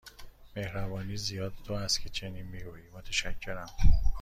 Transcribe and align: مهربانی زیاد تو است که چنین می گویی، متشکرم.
مهربانی 0.55 1.17
زیاد 1.17 1.53
تو 1.63 1.73
است 1.73 2.01
که 2.01 2.09
چنین 2.09 2.47
می 2.47 2.63
گویی، 2.63 2.89
متشکرم. 2.93 3.69